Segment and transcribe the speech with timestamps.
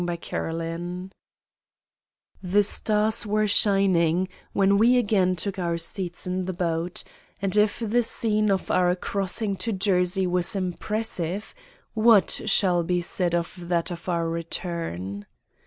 [0.01, 1.11] The
[2.63, 7.03] stars were shining when we again took our seats in the boat;
[7.39, 11.53] and if the scene of our crossing to Jersey was impressive,
[11.93, 15.27] what shall be said of that of our return.